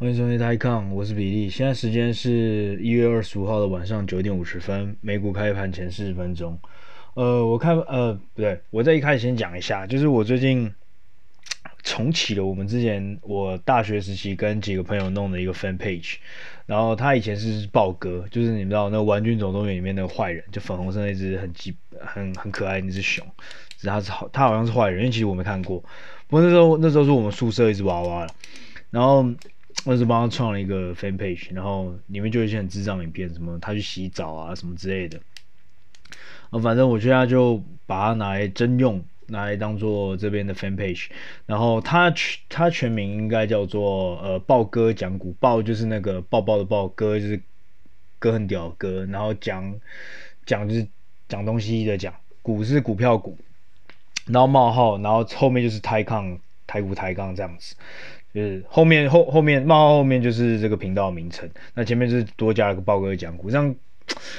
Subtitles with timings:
[0.00, 1.50] 欢迎收听台抗，我是比利。
[1.50, 6.56] 现在时间是一月二十五号的晚上九点五十分，美股开盘前四十分钟。
[7.14, 10.72] 呃，我看，呃，不对，我在一开始先讲一下，就是我最近
[11.82, 16.18] 重启了我们之前我大学时期跟几个朋友弄的一个 fan page。
[16.64, 23.26] 然后他以前是豹哥，就是你们知道那个《玩具总动员》里面那个坏人，就粉红色那只很鸡很很可爱那只熊，
[23.76, 25.80] 只是他是好，他好像是坏人，因为其实我没看过。
[26.28, 28.32] 不过那时候那时候是我们宿舍一只娃娃了，
[28.90, 29.28] 然后。
[29.84, 35.18] 我是帮他创了一个 fan page，然后里面就有一些很智障影片，什么他去洗澡啊什么之类的。
[36.50, 41.06] 啊，反正我现在就把它拿来征用，拿来当做这边的 fan page。
[41.46, 47.40] 然后他全他全名应该叫做呃豹哥讲股，豹就是那个抱抱的豹，哥就是
[48.18, 49.80] 哥很屌哥，然后讲
[50.44, 50.86] 讲就是
[51.28, 53.38] 讲东西的讲，股是股票股，
[54.26, 57.74] 然后冒号，然后后面就是台抗台股台杠这样子。
[58.34, 63.74] 就是后面后后面冒号后面就是这个频道名称，那前面就是多加了个豹哥讲股，这样，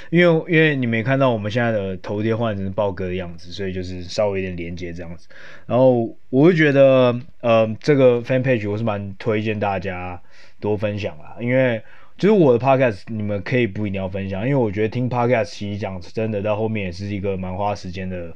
[0.10, 5.28] 因为因为你没看到我们现在的头贴换成豹哥的样子，所以就是稍微有点连接这样子。
[5.66, 10.22] 然后我会觉得，呃，这个 fan page 我是蛮推荐大家
[10.60, 11.82] 多分享啦，因为
[12.18, 18.36] 就是我的 podcast 你们可以不一定要分享，因为我觉得听 podcast 其实讲真的到后面也是一个蛮花时间的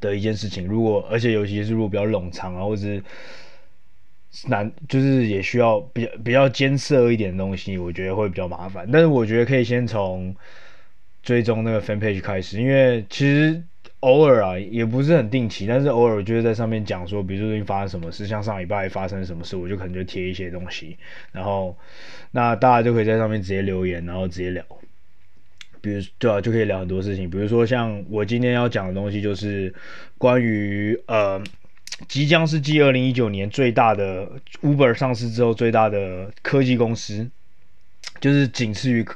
[0.00, 0.66] 的一件事情。
[0.66, 3.02] 如果而且尤其是如果比较冗长啊，或者是
[4.48, 8.88] 难就是也需要比较比较艰涩一点的东西，我觉得会比较麻烦。
[8.90, 10.34] 但是我觉得可以先从
[11.22, 13.62] 追踪那个 fan page 开始，因为其实
[14.00, 20.96] 偶尔啊也不是很定期，但是偶尔就是在上面讲说，比如说最近发生什么事，像上礼拜发生什么事，我就可能就贴一些东西，
[21.30, 21.76] 然后
[22.32, 24.64] 那大家就可以在上面直接留言，然后直接聊。
[25.80, 29.72] 比如对啊，就可以聊很多事情，比如说像我今天要讲的东西就是
[30.18, 31.40] 关于呃。
[32.08, 34.28] 即将是继二零一九年最大的
[34.62, 37.30] Uber 上市之后最大的科技公司，
[38.20, 39.06] 就是仅次于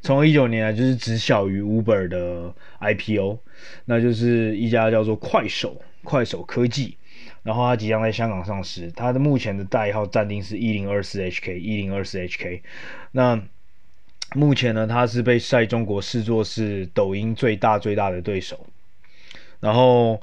[0.00, 3.38] 从一九年来就是只小于 Uber 的 IPO，
[3.84, 6.96] 那就是一家叫做快手快手科技，
[7.42, 12.62] 然后它即将在香港上市，它的目前的代号暂定是一零二四 HK 一零二四 HK，
[13.10, 13.42] 那
[14.34, 18.66] 目前呢，它是被在中国视作是抖音最大最大的对手，
[19.60, 20.22] 然后。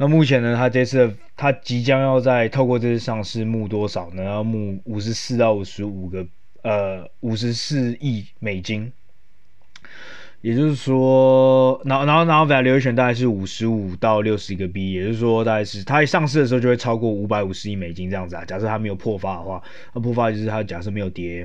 [0.00, 4.22] 那目前呢，他这次他即将要在透过这次上市募多少呢？
[4.22, 6.24] 要募五十四到五十五个
[6.62, 8.92] 呃五十四亿美金，
[10.40, 18.44] 也就是说，然后然后然后 valuation 大概是五十五到六十一个 B，也就是说大概是他一上市的时候就会超过五百五十亿美金这样子啊。
[18.44, 19.60] 假设他没有破发的话，
[19.94, 21.44] 那破发就是他假设没有跌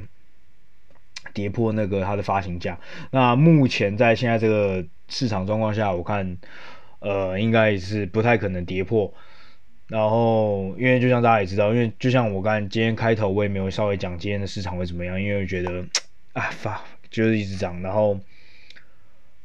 [1.34, 2.78] 跌破那个它的发行价。
[3.10, 6.38] 那目前在现在这个市场状况下，我看。
[7.04, 9.14] 呃，应该也是不太可能跌破。
[9.90, 15.84] 然后，因为就像大家也知道，因为就像我刚才今天开头，我也没有稍微讲今天的市场会怎么样，因为我觉得
[16.32, 16.82] 啊发
[17.12, 17.80] 就是一直涨。
[17.82, 18.18] 然后，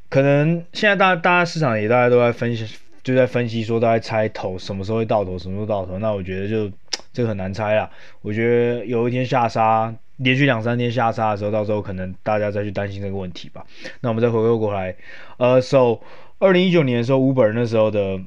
[0.09, 2.65] 可能现在大家大家市场也大家都在分析，
[3.03, 5.99] 就在分析说大家猜头什么时候会到头，什么时候到头。
[5.99, 6.71] 那我觉得就
[7.11, 7.91] 这个很难猜啦。
[8.21, 13.65] 我觉得有一天下杀，连续两三天下杀的时候，到时候可能大家再去担心这个问题吧。
[13.99, 14.95] 那我们再回过过来，
[15.37, 15.99] 呃，so。
[16.39, 18.19] 二零一九年的时候，Uber 那时候的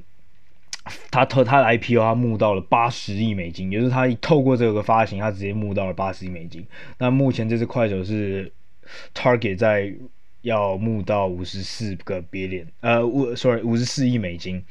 [1.10, 6.66] 他他他的 IPO，他募到了八十亿美金，也就是他透过这个发行，他直接募到了八十亿美金。
[6.98, 8.52] 那目前这支快手是
[9.14, 9.94] Target 在
[10.42, 14.62] 要募到五十四个 billion，呃，五 sorry 五十四亿美金。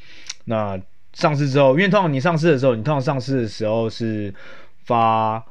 [0.46, 0.80] 那
[1.14, 4.32] 上市之后，因为通常你上市的时候，你通常上市的时候是
[4.84, 5.44] 发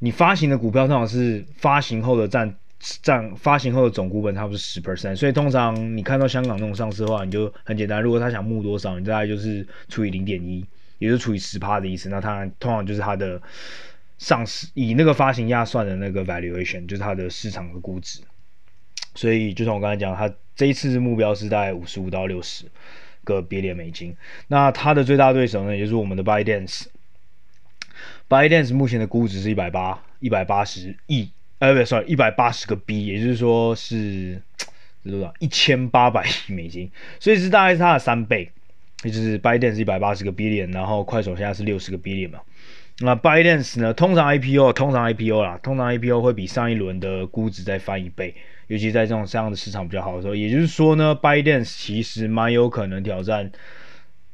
[0.00, 2.56] 你发行的股票，通常是发行后的占。
[3.02, 10.64] 占发行后的总股本差不多十 percent，所以通常你看到香港那种上市的话，你就很简单，如果他想募多少，你大概就是除以零点一，
[10.98, 12.08] 也就是除以十趴的意思。
[12.08, 13.40] 那他通常就是他的
[14.16, 18.22] 上市以那个发行价算的那个 valuation，就是它的市场的估值。
[19.14, 22.64] 所以就像我刚才讲，他这一次目标是在五十五到六十
[23.24, 24.16] 个 billion 美金。
[24.48, 26.84] 那他的最大对手呢，也就是我们的 ByteDance。
[28.28, 31.30] ByteDance 目前的估值是一百八一百八十亿。
[31.60, 34.40] 呃，不，sorry，一百八十个 B，也就是说是
[35.04, 35.32] 多少？
[35.38, 36.90] 一千八百亿美金，
[37.20, 38.50] 所以是大概是它的三倍，
[39.04, 42.40] 也就是 ByteDance 是一百八十个 billion，然后快手现在是六十个 billion 嘛。
[43.00, 43.92] 那 ByteDance 呢？
[43.92, 48.34] 通常 IPO，通常 IPO 啦，通常 IPO 会比上一轮的估值再翻一倍，
[48.66, 50.34] 尤其在这种这样的市场比较好的时候。
[50.34, 53.52] 也就是说呢，ByteDance 其实蛮有可能挑战。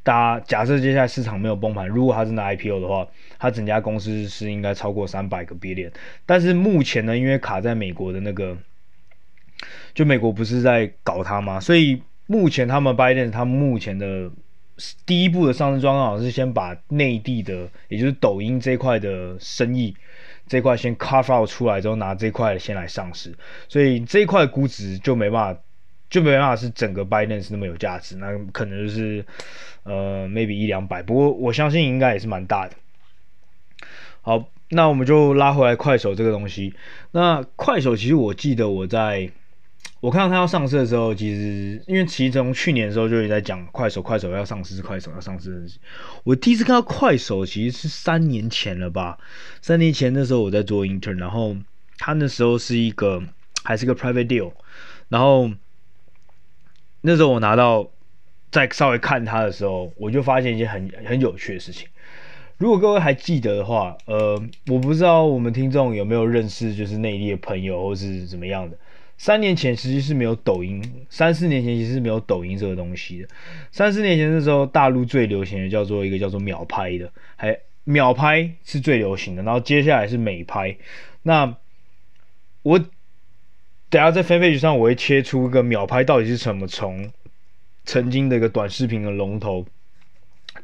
[0.07, 3.05] 大家假设接下来市场没有崩盘，如果它真的 IPO 的话，
[3.41, 5.91] 它整家公司是应该超过三百个 billion。
[6.25, 8.57] 但是目前呢，因为卡在美国的那个，
[9.95, 11.59] 就美国不是在搞它吗？
[11.59, 14.31] 所以目前他们 ByteDance 他目前的
[15.05, 19.93] 第一步的上市状况是先把内地的，也就是抖音这块的生意
[20.47, 23.35] 这块先 carve out 出来之后，拿这块先来上市，
[23.69, 25.61] 所以这块估值就没办法，
[26.11, 29.25] 就没办法是整个 Binance 那么有价值，那可能就是
[29.83, 32.75] 呃 maybe 一两百，不过我相信应该也是蛮大的。
[34.23, 36.75] 好，那我们就拉回来快手这个东西。
[37.13, 39.31] 那快手其实我记得我在。
[40.01, 45.67] 我看到它要上市的时候，其实因为其实从去年的时候就一直在讲快手，快手要上市，快手要上市。
[46.23, 49.19] 我第一次看到快手其实是三年前了吧？
[49.63, 51.57] 三年前那时候我在做 intern，然后
[51.97, 53.23] 它那时候是一个
[53.65, 54.53] 还是个 private deal，
[55.09, 55.51] 然后
[57.07, 57.89] 那时候我拿到
[58.51, 61.87] 再稍微看它的时候，我就发现一件很很有趣的事情。
[62.59, 68.77] 如果各位还记得的话，呃，我不知道我们听众有没有认识就是内地的朋友或是怎么样的。
[69.19, 73.29] 三年前其实是没有抖音，三四年前其实是没有抖音这个东西的。
[73.71, 80.77] 三四年前的时候，大陆最流行的叫做一个叫做秒拍的，还秒拍是最流行的，然后接下来是美拍。
[81.23, 81.57] 那
[82.63, 82.81] 我
[83.91, 87.11] 等下在 fanpage 上我会切出一个秒拍到底是什么，从
[87.85, 89.67] 曾经的一个短视频的龙头。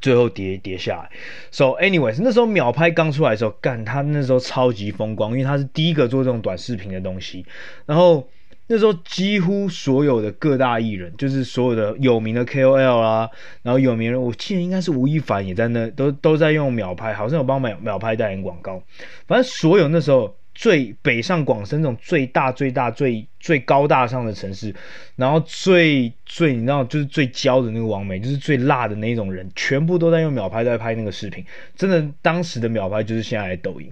[0.01, 1.11] 最后跌跌下来
[1.51, 7.45] ，so anyways，那时候秒拍刚出来的时候，干他那时候超级风光，因为他是第一个做这种短视频的东西。
[7.85, 8.27] 然后
[8.67, 13.31] 那时候几乎所有的各大艺人，就是所有的有名的 KOL 啊，
[13.63, 18.83] 然后有名人，我记得应该是吴亦凡也在那，都都在用秒拍，好像有帮秒秒拍代言广告。
[19.29, 20.35] 反正所有那时候。
[20.55, 24.75] 最北上广深这种最大最大最最高大上的城市，
[25.17, 31.45] 然后最最你知道就是最焦的那个王美，就是最辣的那种人，全部都在用秒拍在拍那个视频。
[31.75, 33.91] 真的，当时的秒拍就是现在的抖音。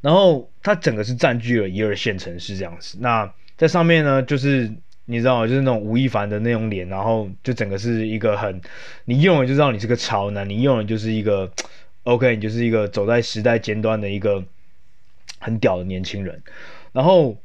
[0.00, 2.96] 然后它整个是占据了一二线城市这样子。
[3.00, 4.72] 那在上面呢，就是
[5.06, 8.60] 你知道，就是那种吴亦凡的那种脸，然后就整个是一个很，
[9.06, 11.50] 你用了就知道你是个潮男，你用了就是一个
[12.04, 14.44] OK，你就是一个走在时代尖端的一个。
[15.38, 16.42] 很屌的年轻人，
[16.92, 17.36] 然后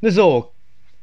[0.00, 0.54] 那时候我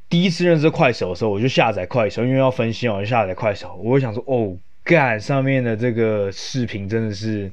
[0.08, 3.76] 第一次认识快手的时候，我就下载快手，因为要分析，我就下载快手。
[3.84, 7.52] 我就想说，哦，干上面的这个视频真的是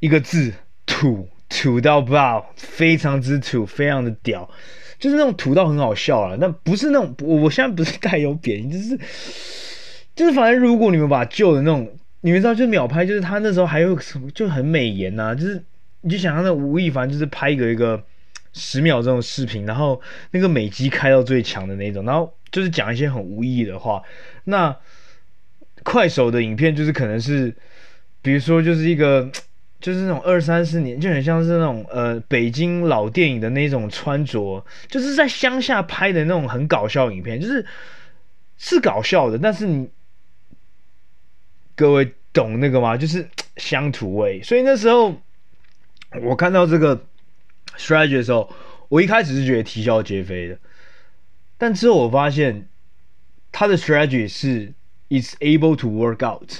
[0.00, 0.52] 一个字
[0.86, 4.50] 土土到爆，非常之土，非常的屌，
[4.98, 6.36] 就是那种土到很好笑啊。
[6.40, 8.98] 那不是那种，我我现在不是带有贬义，就是
[10.16, 11.88] 就是反正如果你们把旧的那种，
[12.22, 15.62] 你们知道，就是秒拍，就是他那时候还有什么就很美颜呐、啊，就是。
[16.04, 18.04] 你就想象那吴亦凡就是拍一个一个
[18.52, 19.98] 十秒钟的视频，然后
[20.32, 24.02] 那个美肌开到最强的那种，然后就是讲一些很无意义的话。
[24.44, 24.76] 那
[25.82, 27.56] 快手的影片就是可能是，
[28.20, 29.32] 比如说就是一个
[29.80, 37.64] 就是那种二三十年，就很像是那种呃北京老电影的那种穿着，就是在乡下拍的那种很搞笑影片，就是
[38.58, 39.88] 是搞笑的，但是你
[41.74, 42.94] 各位懂那个吗？
[42.94, 43.26] 就是
[43.56, 45.16] 乡土味，所以那时候。
[46.22, 47.04] 我看到这个
[47.76, 48.52] strategy 的时候，
[48.88, 50.58] 我一开始是觉得啼笑皆非的，
[51.58, 52.68] 但之后我发现
[53.50, 54.72] 他的 strategy 是
[55.08, 56.50] is able to work out。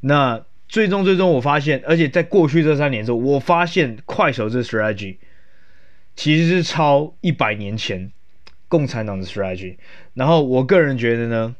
[0.00, 5.16] 那最终最终我发现，而且在过去这三年之后，我发现快手这 strategy
[6.14, 8.12] 其实是超一百年前
[8.68, 9.76] 共产党的 strategy。
[10.14, 11.56] 然后我个人觉得呢，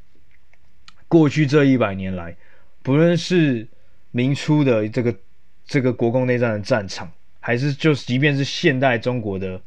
[1.08, 2.37] 过去这一百年来，
[2.82, 3.66] 不论是
[4.10, 5.16] 明初的这个
[5.64, 7.10] 这个国共内战的战场。
[7.40, 9.61] 还是就是，即便是现代中国的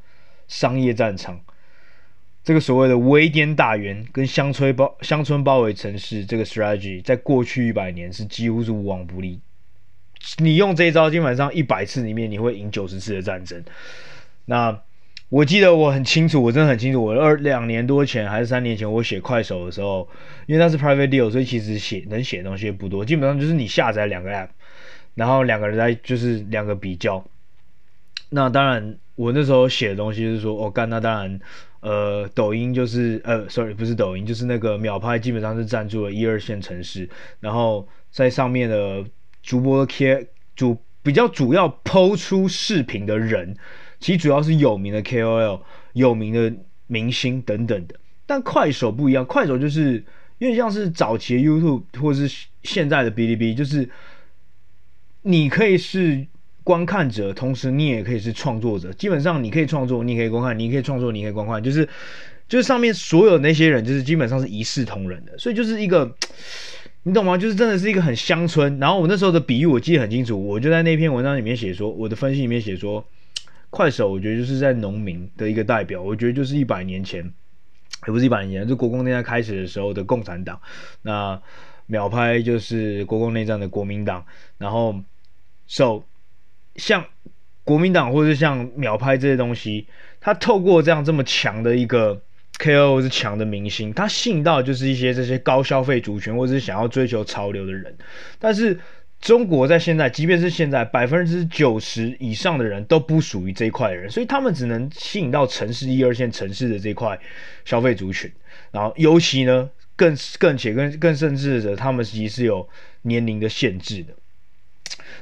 [0.47, 1.39] 商业战场，
[2.43, 9.39] 这个所谓的围点打援跟乡村包乡村包围城市这个 strategy，在过去一百年是几乎是无往不利。
[10.37, 13.63] 你用这一招，基本上一百次里面你会赢九十次的战争。
[14.45, 14.81] 那
[15.29, 20.07] 我记得我很清楚，我真的很清楚，我二两年多前还是三年前，我写快手的时候，
[20.45, 24.49] 因为那是 private deal，所以其实写能写的东西也不多，基本上就是你下载两个 app，
[25.15, 27.25] 然后两个人在就是两个比较。
[28.35, 31.39] 那当然，我那时候写的东西是说，我、哦、干，那当然，
[31.81, 37.07] 呃，抖音就是，呃，sorry，不是抖音，就是那个秒拍，基本上是占住了一二线城市，
[37.39, 39.05] 然后在上面的
[39.43, 43.55] 主播贴主比较主要抛出视频的人，
[43.99, 45.61] 其实主要是有名的 KOL、
[45.93, 46.51] 有名的
[46.87, 47.93] 明星等等的。
[48.25, 50.03] 但快手不一样，快手就是
[50.39, 53.87] 有点像是早期的 YouTube 或者是现在的 Bilibili，，就是
[55.21, 56.25] 你可以是。
[56.63, 58.91] 观看者，同时你也可以是创作者。
[58.93, 61.87] 基本上，你可以创作，你可以观看，你可以创作，你可以观看，就是
[62.47, 65.37] 就是上面所有那些人，就是基本上是一视同仁的。
[65.37, 66.15] 所以就是一个，
[67.03, 67.37] 你懂吗？
[67.37, 68.79] 就是真的是一个很乡村。
[68.79, 73.05] 然后我那时候的比喻我记得很清楚，我就在那篇文章里面写说，我的分析里面写说，
[73.69, 76.01] 快手我觉得就是在农民的一个代表。
[76.01, 77.23] 我觉得就是一百年前，
[78.07, 80.61] 也不是一百年前，就国共内战开始的时候的共产党。
[81.01, 81.41] 那
[81.87, 84.25] 秒拍就是国共内战的国民党。
[84.57, 84.95] 然后
[85.67, 86.03] ，so
[86.75, 87.05] 像
[87.63, 89.87] 国民党或者像秒拍这些东西，
[90.19, 92.21] 他透过这样这么强的一个
[92.59, 97.95] KOL 是强的明星，他吸引到就是一些这些高消费族群或者是想要追求潮流的人。
[98.39, 98.79] 但是
[99.21, 107.17] 中国在现在，即便是现在百分之九十以上的人都不属于这一块人，所以他们只能吸引到城市一二线城市的这块
[107.63, 108.29] 消费族群。
[108.71, 112.67] 然后尤其呢，更更且更更甚至的，他们其实是有
[113.03, 114.13] 年龄的限制的。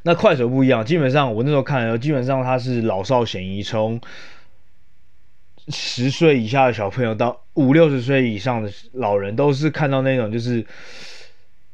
[0.03, 4.01] 那快手不一样，基本上我那时候看，基本上他是老少咸宜，从
[5.67, 10.65] 十岁以下的小朋友到五六十岁以上的老人，都是看到那种就是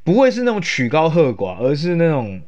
[0.04, 2.42] 不会是那种曲高和寡，而是那种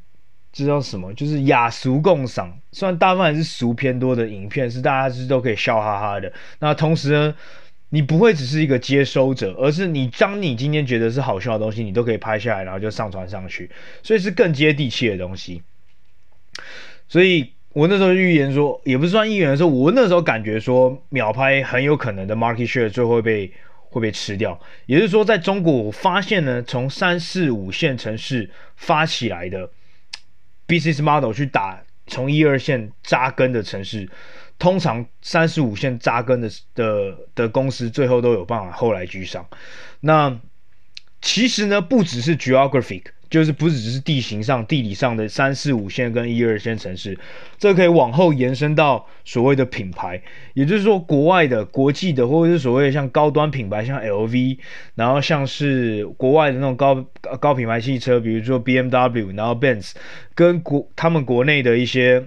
[0.52, 2.58] 知道什么，就是雅俗共赏。
[2.72, 6.30] 虽然大部分还是俗偏多的影片，是大家是都可以笑哈哈的。
[6.58, 7.34] 那同时呢，
[7.92, 13.68] 你不会只是一个接收者，而是你当你今天觉得是好笑的东西，你都可以拍下来，然后就上传上去，
[14.02, 15.60] 所以是更接地气的东西。
[17.08, 23.52] 所以我那时候预言说，也不是算预言的时候，我那时候感觉说，秒拍很有可能的 market share 最后会被
[23.88, 24.58] 会被吃掉。
[24.86, 29.68] 也就是说，在中国，我发现呢，从三四五线城市发起来的
[30.68, 34.08] business model 去打从一二线扎根的城市。
[34.60, 39.44] 通常三十五线扎根的的的公司，最后都有办法后来居上。
[40.00, 40.38] 那
[41.20, 47.18] 其实呢，不只是 geographic，就是不只是地形上、地理上的三四五线跟一二线城市，
[47.58, 50.20] 这可以往后延伸到所谓的品牌，
[50.52, 54.58] 也就是说，国外的、国际的，或者是所谓的像高端品牌，像 LV，
[54.94, 57.02] 然后像是国外的那种高
[57.40, 59.92] 高品牌汽车，比如说 BMW，然后 Benz，
[60.34, 62.26] 跟国他们国内的一些。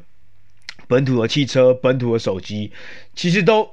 [0.88, 2.72] 本土的汽车、本土的手机，
[3.16, 3.70] 其实都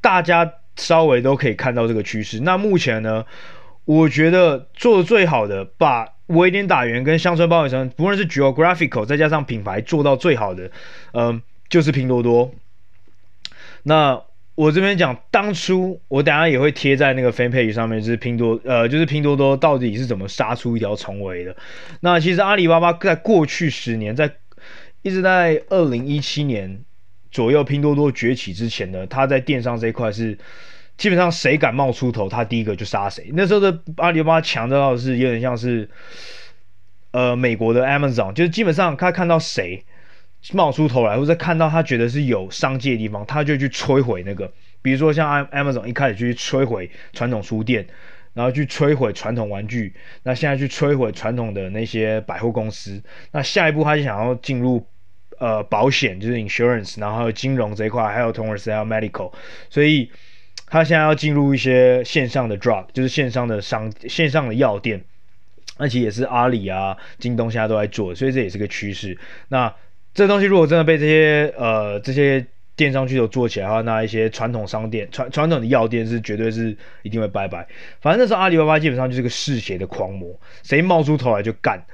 [0.00, 2.40] 大家稍微都可以看到这个趋势。
[2.40, 3.24] 那目前呢，
[3.84, 10.70] 我觉得做的最好的，把微点打援跟乡村包围城，不论是 geographical 再加上品牌做到最好的，
[11.12, 12.50] 嗯、就是拼多多。
[13.82, 14.22] 那
[14.54, 21.56] 我这边讲，当初我等下也会贴在那个 fan page 上面，就是拼多呃，就是拼多多到底是怎么杀出一条重围的。
[22.00, 24.30] 那其实阿里巴巴在过去十年在
[25.02, 26.84] 一直在二零一七年
[27.30, 30.38] 左右，拼多多崛起之前呢，他在电商这一块是
[30.96, 33.30] 基本上谁敢冒出头，他第一个就杀谁。
[33.32, 35.88] 那时候的阿里巴巴强到的是有点像是
[37.10, 39.82] 呃美国的 Amazon，就是基本上他看到谁
[40.52, 44.52] 冒出头来，或者看到他觉得是有商机的地方，他就去摧毁那个。
[44.82, 47.86] 比如说像 Amazon 一开始去摧毁传统书店，
[48.34, 54.86] 然后去摧毁传统玩具，那现在去摧毁传统的那些百货公司，那下一步他就想要进入。
[55.42, 59.32] 呃，保险就是 insurance，然后还有金融这一块，还有同时还有 medical，
[59.68, 60.08] 所以
[60.68, 65.02] 他现在要进入一些线上的 drug，就是线上的商线上的药店，
[65.78, 69.18] 那其实也是阿里啊、京东现在都在做，所以这也是个趋势。
[69.48, 69.74] 那
[70.14, 72.46] 这东西如果真的被这些呃这些
[72.76, 77.66] 电商巨头做起来的话，那一些传统商店、传传统的药店是绝对是一定会拜拜。
[78.00, 81.84] 反正那时候阿里巴巴基本上就是个嗜血的狂魔，谁冒出头来就干。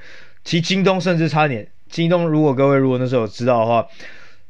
[0.44, 1.66] 其实京东甚至差点。
[1.88, 3.86] 京东，如果各位如果那时候知道的话，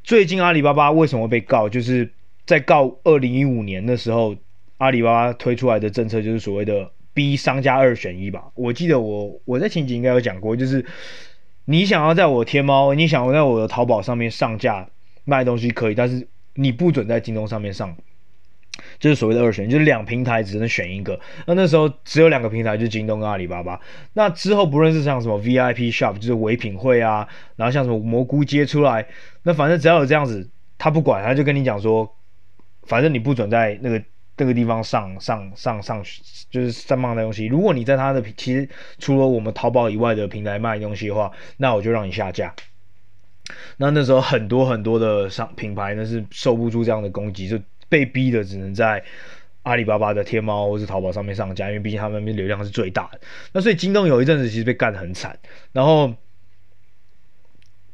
[0.03, 1.69] 最近阿里巴巴为什么被告？
[1.69, 2.11] 就是
[2.47, 4.37] 在告二零一五年的时候，
[4.79, 8.45] 阿里巴巴推出来的政策就是所谓的逼商家二选一吧。
[8.55, 10.85] 我记得我我在前几集应该有讲过，就是
[11.65, 14.89] 你想要在我天猫，你想要在我的淘宝上面上架
[15.25, 17.97] 卖东西可以，但是你不准在京东上面上。
[18.99, 21.19] 就是所谓的二选，就是两平台只能选一个。
[21.47, 23.81] 那那时候只有两个平台，就是京东跟阿里巴巴。
[24.13, 29.07] 那之后不论是像什么 VIP Shop，就是唯品会啊，然后像什么蘑菇街出来，
[29.43, 32.09] 那反正只要有这样子，他不管，他就跟你讲说，
[32.85, 34.03] 反正你不准在那个
[34.37, 36.03] 那个地方上上上上，
[36.51, 37.47] 就是上卖的东西。
[37.47, 38.69] 如果你在他的其实
[38.99, 42.55] 除了我们淘宝以外的平台卖东西的话，那我就让你下架。
[43.79, 47.59] 那那时候很多很多的商品牌呢是受不住这样的攻击，就。
[47.89, 49.03] 被逼的只能在
[49.63, 53.21] 阿里巴巴的天猫或是淘宝上面上架，因为毕竟他们那边流量是最大的。
[53.53, 55.39] 那所以京东有一阵子其实被干得很惨，
[55.73, 56.15] 然后，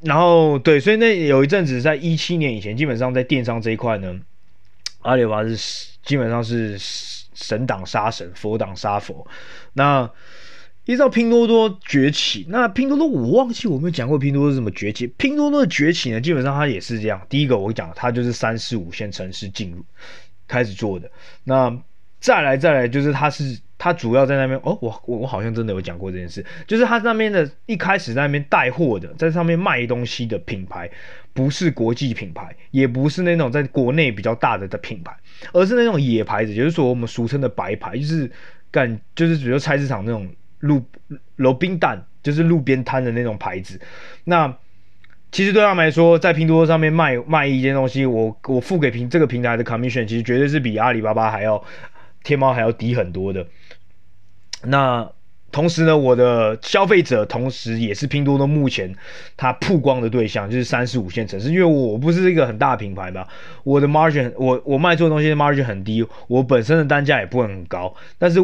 [0.02, 4.20] 然后对，所以那有一阵子在一七年以前，基本上在电商这一块呢，
[5.02, 5.56] 阿里巴巴是
[6.04, 9.26] 基本上是神挡杀神，佛挡杀佛。
[9.72, 10.08] 那
[10.87, 15.07] 依照拼多多崛起，那拼多多我忘记我没有讲过拼多多是怎么崛起。
[15.07, 17.21] 拼多多的崛起呢，基本上它也是这样。
[17.31, 19.83] 第一个我讲，它就是三四五线城市进入
[20.47, 21.11] 开始做的。
[21.43, 21.75] 那
[22.21, 30.91] 再来再来就是它是它主要在那边哦，我我我好像真的有讲过这件事，就是它那边的一开始在那边带货的，在上面卖东西的品牌，
[31.33, 35.17] 不是国际品牌，也不是那种在国内比较大的的品牌，
[35.55, 38.31] 而是那种野牌子，就是说我们俗称的白牌，就是
[38.71, 40.29] 干就是比如菜市场那种。
[40.64, 40.83] 路
[41.37, 43.78] 路边摊就是路边摊的那种牌子，
[44.25, 44.56] 那
[45.30, 51.62] 其实对他们来说，在拼多多上面卖卖一件东西，我我付给平这个平台的 commission，其实绝对是比阿里巴巴还要
[52.23, 53.47] 天猫还要低很多的。
[54.62, 55.11] 那
[55.52, 58.94] 同时呢，我的消费者同时也是拼多多目前
[59.37, 63.26] 它曝光的对象，就是三四五线城市，因为我不是一个很大的品牌嘛，
[63.64, 68.40] 我的 margin 我我卖出的东西的 margin 很低，我本身的单价也不会很高，但是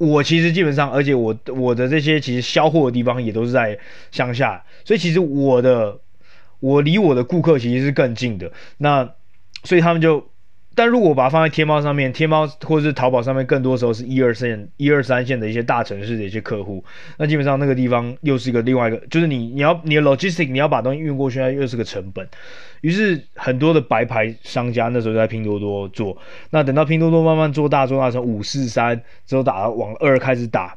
[0.00, 3.78] 我其实基本上，而且我我的这些其实销货的地方也都是在
[4.10, 6.00] 乡下，所以其实我的。
[6.62, 9.14] 我离我的顾客其实是更近的，那
[9.64, 10.28] 所以他们就，
[10.80, 16.82] 但如果把它放在天猫上面，天猫或者是淘宝上面，更多时候是一二线、一二三线的一些大城市的一些客户，
[17.18, 22.26] 那基本上那个地方又是一个另外一个，就是你你要你的 logistic 你要把东西运过去，那又是个成本，
[22.80, 26.16] 于是很多的白牌商家那时候在拼多多做，
[26.48, 30.74] 那等到拼多多慢慢做大做大成五四三之后打往二开始打，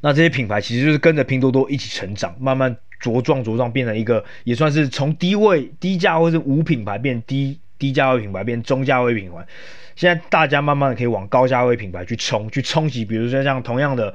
[0.00, 2.74] 那这些品牌其实就是跟着拼多多一起成长，慢慢。
[2.98, 9.46] 茁壮茁壮，变成一个也算是从低位低价或是无品牌变低低价位品牌变中价位品牌。
[9.94, 13.04] 现在大家慢慢的可以往高价位品牌去冲，去冲击。
[13.04, 14.14] 比如说像同样的，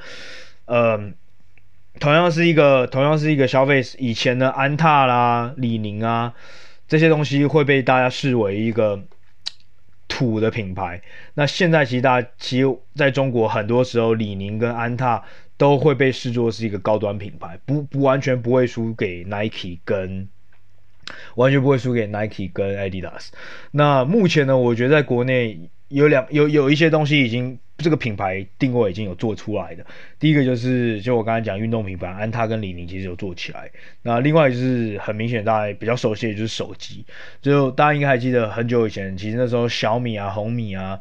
[0.65, 1.11] 呃，
[1.99, 6.33] 同样是一个同样是一个消费，以前的安踏啦、李宁啊
[6.87, 9.03] 这些东西会被大家视为一个
[10.07, 11.01] 土的品牌。
[11.33, 15.23] 那现在其实大家其实在中国很多时候，李宁跟安踏。
[15.57, 20.27] 都会被视作是一个高端品牌，不不完全不会输给 Nike 跟
[21.35, 23.29] 完全不会输给 Nike 跟 Adidas。
[23.71, 29.85] 那目前呢，我觉得在国内有两有有一些东西已经这个品牌定位已经有做出来的。
[30.19, 33.69] 第一个就是就我刚才讲运动品牌安踏跟李宁其实有做起来。
[34.03, 37.05] 那另外就是很明显大家比较熟悉的就是手机，
[37.41, 40.99] 就大家应该还记得很久以前，其实那时候小米啊、红米啊、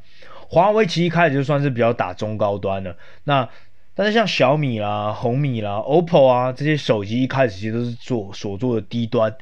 [0.49, 2.97] 华为其实一开始就算是比较打中高端的。
[3.25, 3.49] 那
[3.95, 9.35] 但是像小米啦、红米啦、OPPO 啊这些手机一开始其实都是做所做的低端，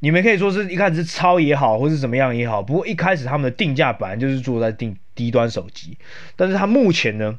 [0.00, 2.60] 你们可以说是一开始是抄也好，或是怎么样也好。
[2.62, 5.96] 不过一开始他们的定价本来就是做在定低端手机，
[6.34, 7.38] 但是它目前呢，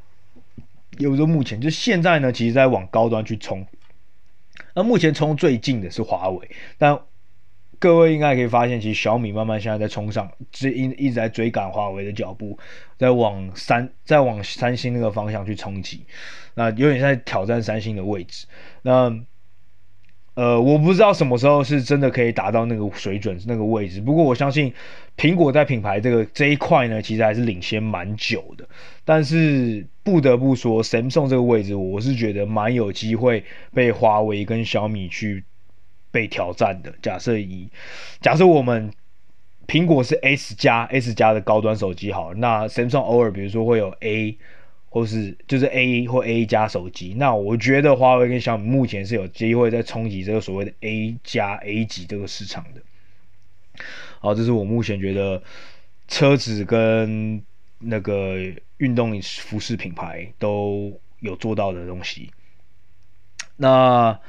[0.97, 3.67] 有说目前就现在呢，其实在往高端去冲。
[4.73, 6.97] 那目前冲最近的是华为，但。
[7.79, 12.55] 各位应该可以发现，其实小米慢慢现在在冲上，一一直在追赶华为的脚步，
[12.95, 16.05] 在往三在往三星那个方向去冲击，
[16.53, 18.45] 那有点在挑战三星的位置。
[18.83, 19.09] 那
[20.33, 24.01] 呃，我不知道什么时候是真的可以达到那个水准那个位置。
[24.01, 24.73] 不过我相信
[25.17, 28.67] 苹果在品牌这个这一块呢，其实还是领先蛮久的。
[29.03, 35.43] 但是不得不说，Samsung 这个位置，我是觉得蛮有机会被华为跟小米去。
[36.13, 37.69] 被挑战的，假设以
[38.19, 38.91] 假设我们
[39.65, 44.37] 苹果是 S 加 S 加的高端手机好，那 Samsung 偶尔比如说会有 A
[44.91, 52.81] 或是就是 A 或 A 加手机，那我觉得华为跟小米目前是有机会在冲击这个所谓的 A 加 A 级这个市场的。
[54.19, 55.41] 好，这是我目前觉得
[56.07, 57.41] 车子跟
[57.79, 58.35] 那个
[58.77, 62.29] 运动服饰品牌都有做到的东西。
[63.55, 64.19] 那。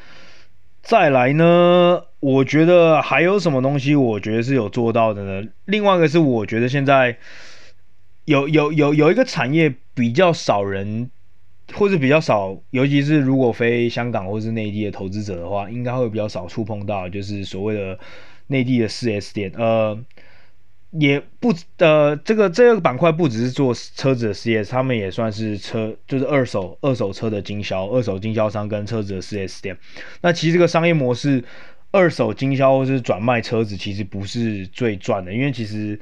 [0.84, 5.48] 再来呢，我觉得还有什么东西，我觉得是有做到的呢？
[5.64, 7.16] 另外一个是，我觉得现在
[8.24, 11.10] 有有有有一个产业比较少人，
[11.74, 17.98] 或者比较少，尤其是如果非香港或是内地的投资者的话，应该会比较少触碰到，就是所谓的
[18.46, 19.98] 内地的 4S 店，呃。
[20.98, 29.74] 也不呃，这个这个板块不只是做车子的 4S，他们也算是车，就是二手二手车的经销，二手经销商跟车子的 4S 店。
[30.20, 31.42] 那其实这个商业模式，
[31.92, 35.98] 二手经销或是转卖车子，其实不是最赚的，因为其实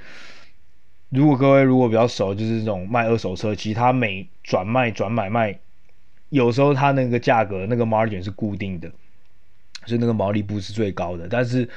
[1.11, 5.59] 如果各位如果比较熟，就是这种卖二手车，其实它每转卖转买卖，
[6.31, 8.90] 有时候它那个价格那个 margin 是固定的，
[9.87, 11.68] 所以那个毛利不是最高的，但是。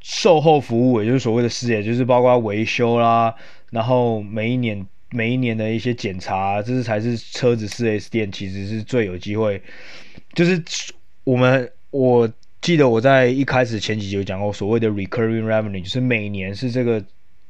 [0.00, 3.34] 售后服务，也就是所谓的四 S，就是包括维修啦，
[3.70, 9.60] 然后每一年每一年的一些检查，这是才是车子四 S 店其实是最有机会。
[10.34, 10.62] 就是
[11.24, 17.04] 我们我记得我在一开始前几集有讲过所谓的 recurring revenue，就是每年是这个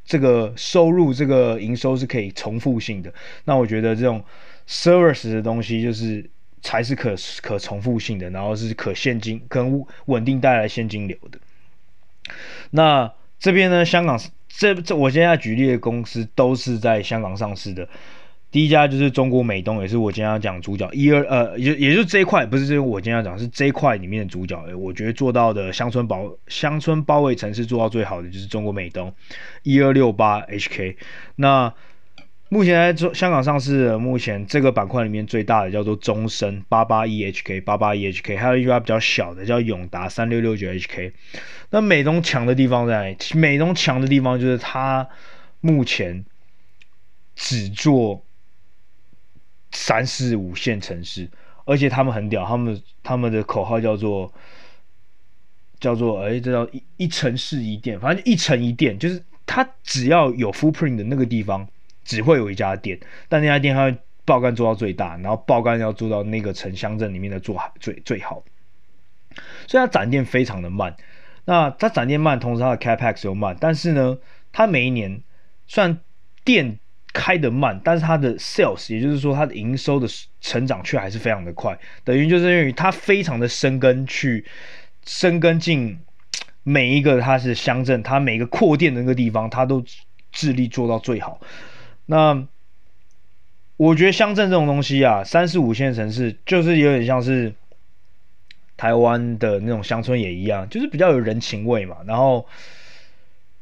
[0.09, 3.13] 这个收入这个营收是可以重复性的。
[3.45, 4.25] 那我觉得这种
[4.67, 6.25] service 的东西就是
[6.63, 9.63] 才是可可重复性的，然后是可现金可
[10.07, 11.39] 稳定带来现金流的。
[12.71, 14.19] 那这边呢，香港
[14.49, 17.87] 这这我现在举例的公司都是在香港上市的。
[18.51, 20.89] 第一家就是中国美东，也是我今天要讲主角。
[20.93, 24.59] 一二呃，也也就是这一块，不是这个我今天要讲，是这一块里面的主角。
[24.77, 29.15] 我觉得做到的乡村保乡村包围城市做到最好的就是中国美东，
[29.65, 30.97] 一二六八 HK。
[31.37, 31.75] 那
[32.49, 41.13] 目前在中香港上市的，目前这个板块里面最大的叫做中升八八一 HK 八八一 HK，还有一家比较小的叫永达三六六九 HK。
[41.69, 43.17] 那美东强的地方在哪里？
[43.35, 45.07] 美东强的地方就是它
[45.61, 46.25] 目前
[47.37, 48.25] 只做
[49.73, 51.29] 三四五线城市，
[51.65, 54.33] 而且他们很屌，他们他们的口号叫做
[55.81, 61.69] 叫做哎，这叫一一城市一店，反正一城一店，就是他只要有 footprint 的那个地方。
[62.05, 68.43] 只会有一家店，但那家店他会爆肝做到最大，然后爆肝要做到那个城乡镇里面的做最最好，
[69.67, 70.97] 所以它展店非常的慢。
[71.45, 74.17] 那它展店慢，同时它的 capex 又慢，但是呢，
[74.53, 75.23] 它每一年
[75.67, 76.01] 虽然
[76.45, 76.79] 店
[77.13, 80.07] 开得慢，但是它的 sales，也就是说它的营收的
[80.41, 81.79] 成长却还是非常的快。
[82.05, 84.45] 等于就是因为它非常的深耕去
[85.05, 85.99] 深耕进
[86.63, 89.83] 每一个它是乡镇，它每个扩店的那个地方，它都
[90.31, 91.41] 致力做到最好。
[92.07, 92.47] 那
[93.77, 97.55] 我觉得乡镇这种东西啊，三四五线城市就是有点像是
[98.77, 101.97] 台湾的那种乡村也一样，就是比较有人情味嘛。
[102.07, 102.47] 然后，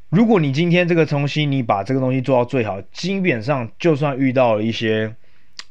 [0.09, 5.15] 如果你今天这个东西你把这个东西做到最好，基本上就算遇到了一些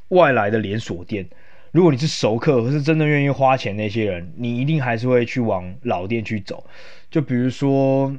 [0.08, 1.28] 外来的连锁店，
[1.72, 6.66] 如果你是熟客或是真的愿意花钱那些人，你一定还是会去往老店去走。
[7.10, 8.16] 就比如说。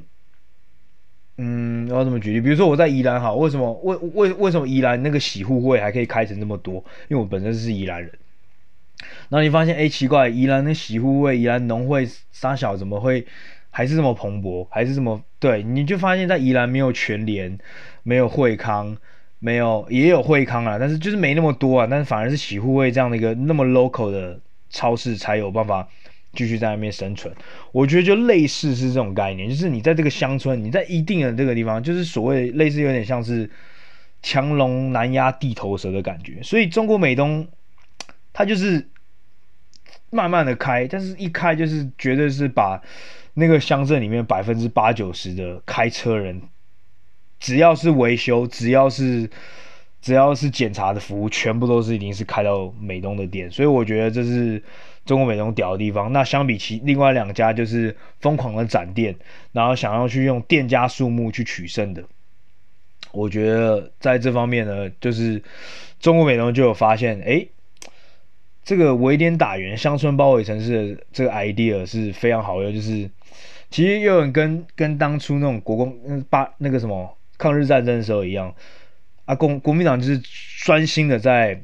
[1.40, 2.42] 嗯，要怎么举例？
[2.42, 6.84] 比如说我在宜兰，好，为什么为为为什么宜兰那个洗护会还可以开成这么多？
[7.10, 8.12] 因为我本身是宜兰人。
[9.30, 13.28] 然后你发现，哎，奇怪，宜兰的洗护会、宜兰农会、三小怎么会
[13.78, 14.68] 还是这么蓬勃？
[14.72, 15.62] 还是这么对？
[15.62, 17.56] 你就发现，在宜兰没有全联，
[18.02, 18.98] 没有惠康，
[19.38, 21.88] 没有也有惠康啊，但是就是没那么多啊。
[21.88, 24.40] 但是反而是洗护卫这样的一个那么 local 的
[24.72, 25.88] 超市才有办法。
[26.34, 27.34] 继续在那边生存，
[27.72, 33.50] 我觉得就类似是这种概念，就是你在这个乡村，你在一定的这个地方，就是所谓类似有点像是
[34.22, 36.44] 强龙难压地头蛇的感觉。
[36.44, 37.48] 所以中国美东，
[38.34, 38.88] 它就是
[40.12, 42.80] 慢慢的开，但是一开就是绝对是把
[43.38, 46.42] 那个乡镇里面百分之八九十的开车人，
[47.40, 49.30] 只要是维修，只要是
[50.02, 53.52] 只要是检查的服务，全部都是已经是开到美东的店。
[53.52, 54.64] 所以我觉得这是。
[55.08, 59.16] 中国美东屌的地方，那相比其另外两家就是疯狂的展店，
[59.54, 62.04] 然后想要去用店家数目去取胜的，
[63.14, 65.42] 我觉得在这方面呢，就是
[66.02, 67.48] 中国美东就有发现，哎，
[68.66, 73.10] 这个围点打援乡村包围城市的这个 idea 是非常好用，就是
[73.70, 78.54] 其实又很跟跟当初那种国共嗯八那个什么抗日战争的时候一样，
[79.26, 80.22] 啊，共国民党就是
[80.64, 81.62] 专心的在。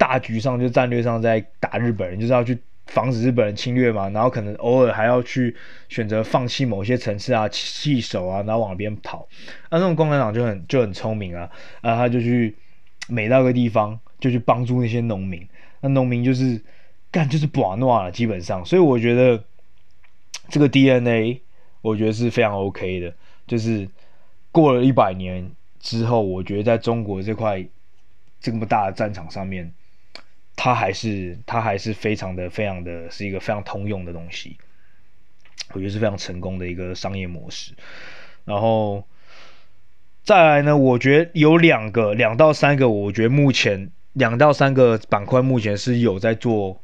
[0.00, 5.56] 大局上就战略上在打日本人，就是要去防止日本人侵略嘛，然后可能偶尔还要去
[5.88, 9.26] 选择放弃某些城市啊、弃守啊，然后往边跑。
[9.70, 12.54] 那、那种共产党就很就很聪明啊，啊，他就去
[13.08, 15.44] 每到个地方就去帮助那些农民，
[15.80, 16.62] 那农民就是
[17.10, 18.64] 干就是不玩闹了，基本上。
[18.64, 19.42] 所以我觉得
[20.48, 21.40] 这个 DNA
[21.80, 23.14] 我觉得是非常 OK 的，
[23.46, 23.88] 就是
[24.50, 27.64] 过了一百年之后，我觉得在中国这块
[28.40, 29.72] 这么大的战场上面。
[30.60, 34.56] 它还是它还是非常的非常的是一个非常通用的东西，
[35.72, 37.74] 我觉得是非常成功的一个商业模式。
[38.44, 39.04] 然后
[40.24, 46.82] 再来呢，我觉得有两个两到三个，我觉得目前两到三个板块目前是有在做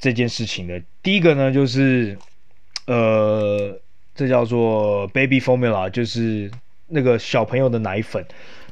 [0.00, 0.82] 这件事情的。
[1.00, 2.18] 第一个呢，就是
[2.86, 3.78] 呃，
[4.14, 6.50] 这叫做 Baby Formula，就是
[6.88, 8.24] 那个小朋友的奶粉。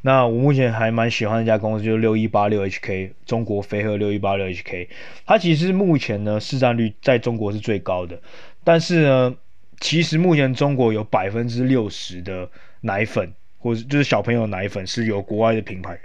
[0.02, 4.88] 那我目前还蛮喜欢一家公司，就是六一八六 HK，中国飞鹤六一八六 HK，
[5.24, 8.20] 它其实目前呢市占率在中国是最高的，
[8.62, 9.34] 但是呢，
[9.80, 12.46] 其实目前中国有百分之六十的
[12.82, 15.98] 奶粉，或者就是小朋友奶粉是由国外的品牌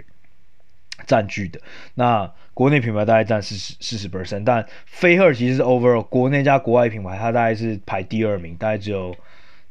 [1.06, 1.60] 占据的，
[1.94, 9.14] 那国内品牌大概占四十四十 percent，但飞鹤其实是 overall 国内加国外品牌，它大概是排第二名，大概只有。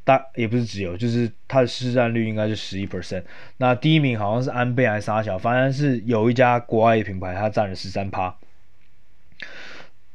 [0.05, 3.21] 大也不是只有，就是它的市占率应该是十一 percent。
[3.57, 8.35] 那第一名好像是安倍还是啥小，反正是有一家国外品牌，它占了十三趴。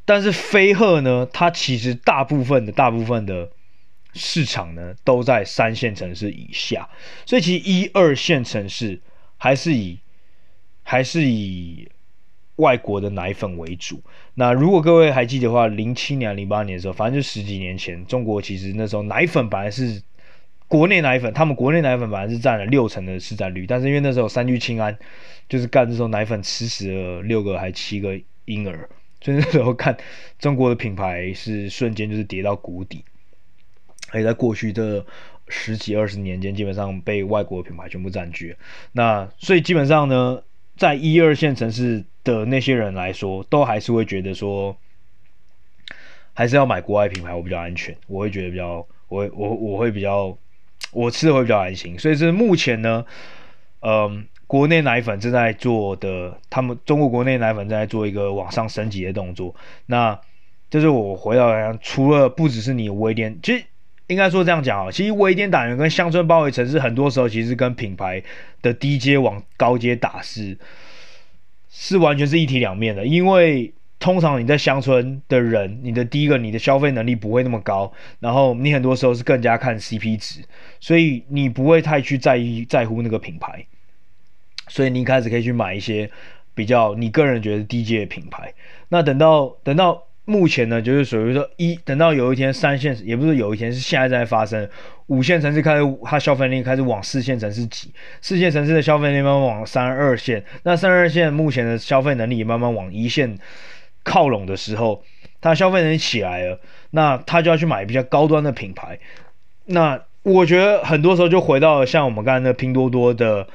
[0.05, 3.49] 但是飞鹤呢，它其实大部分的大部分的
[4.15, 6.89] 市场呢都在三线城市以下，
[7.25, 9.01] 所以其实一二线城市
[9.37, 10.01] 还是以
[10.85, 11.89] 还是以。
[12.59, 14.01] 外国的奶粉为主。
[14.35, 20.01] 那如果各位还记得话，零七年、零八年的时候，反正就十几年前，中国其实那时候奶粉本来是
[20.69, 24.97] 国内奶粉，他们国内奶粉本来是占了六成的市占率，但是因为那时候三聚氰胺
[25.49, 28.89] 就是干这种奶粉吃死了六个还七个婴儿，
[29.21, 29.97] 所以那时候看
[30.39, 33.05] 中国的品牌是瞬间就是跌到谷底。
[34.13, 35.05] 而且在过去的
[35.49, 38.55] 十几二十年间，基本上被外国品牌全部占据。
[38.93, 40.41] 那所以基本上呢，
[40.77, 44.77] 在一二线城市的那些人来说，都还是会觉得说，
[46.33, 50.37] 还是要买国外品牌，我比较安全，我会觉得比较，我我我会比较，
[50.93, 51.99] 我吃的会比较安心。
[51.99, 53.05] 所以是目前呢，
[53.81, 59.55] 嗯，国内奶粉正在做的，他们中国国内奶粉正在做一个往上升级的动作。
[59.87, 60.21] 那
[60.71, 63.65] 就是我回到来，除了不只是你微店，其实
[64.07, 68.23] 应该说这样讲啊，其实微店打人跟乡村包围城市，很多时候其实跟品牌
[68.61, 70.59] 的低阶往高阶打是
[71.71, 73.07] 是完全是一体两面的。
[73.07, 77.91] 因为通常你在乡村的人，你的第一个你的消费能力不会那么高，
[78.21, 80.43] 然后你很多时候是更加看 CP 值，
[80.81, 83.65] 所以你不会太去在意在乎那个品牌，
[84.69, 86.11] 所以你一开始可以去买一些
[86.55, 88.53] 比较你个人觉得低阶的品牌。
[88.91, 90.03] 那等到等到。
[90.27, 94.67] 目前呢，就是属于说一，等到有一天三线，也不是有一天，是现在在发生，
[95.09, 103.39] 五线城市开始，它消费力开始往四线城市挤，四线城市的消费力慢慢往三二线，那三二线目前的消费能力也慢慢往一线
[104.03, 105.03] 靠拢的时候，
[105.41, 106.59] 它消费能力起来了，
[106.91, 108.99] 那他就要去买比较高端的品牌，
[109.67, 113.47] 那我觉得很多时候就回到了像我们刚才那拼多多的。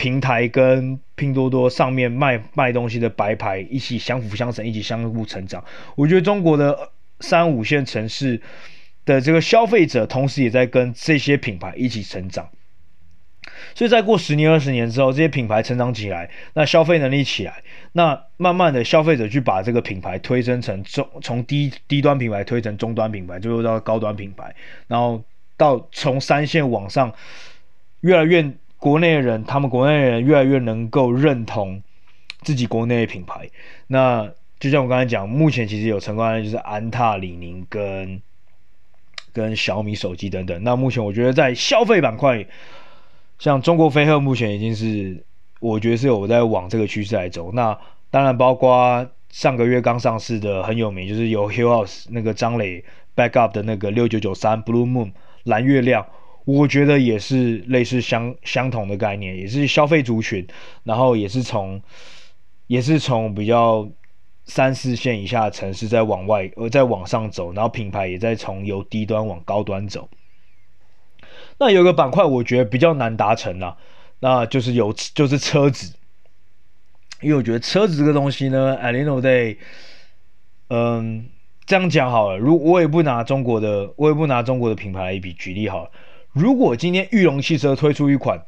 [0.00, 5.62] 平台跟拼多多上面卖卖东西的白牌一起相辅相成，一起相互成长。
[5.94, 8.40] 我觉得中国的三五线城市
[9.04, 12.48] 的这个消费者，同时也在跟这些品牌一起成长。
[13.74, 25.22] 所以，在过十年、二十年之后，这些品牌成长起来，那消费能力起来，那慢慢的消费者去把这个品牌推升成中，从低低端品牌推成中端品牌，最后到高端品牌，然后
[25.58, 27.12] 到从三线往上，
[28.00, 28.50] 越来越。
[28.80, 31.82] 国内的人，他们国内的人越来越能够认同
[32.40, 33.50] 自己国内的品牌。
[33.86, 38.22] 那就像我刚才讲，目前其实有成功案例就是安踏、李宁跟
[39.34, 40.64] 跟小米手机等等。
[40.64, 42.46] 那目前我觉得在消费板块，
[43.38, 45.22] 像中国飞鹤目前已经是，
[45.60, 47.52] 我觉得是有在往这个趋势来走。
[47.52, 47.78] 那
[48.10, 52.82] 当然包括上个月刚上市的很有名，就是由 Hillhouse 那个张磊
[53.14, 55.12] backup 的那个六九九三 Blue Moon
[55.44, 56.06] 蓝月亮。
[56.58, 60.46] 我觉得也是类似相相同的概念，也是消费族群，
[60.84, 61.80] 然后也是从
[62.66, 63.88] 也是从比较
[64.44, 70.08] 三四线以下的城市在往外呃在往上走，然后品牌也在从由低端往高端走。
[71.58, 73.76] 那有个板块我觉得比较难达成啦，
[74.20, 75.94] 那就是有就是车子，
[77.20, 79.58] 因为我觉得车子这个东西呢，at the end of day，
[80.68, 81.26] 嗯，
[81.66, 85.90] 这样讲好了，如我也不拿中国的，我也不拿中国的品牌来比举例好了。
[86.32, 88.42] 如果今天裕隆汽车推出一款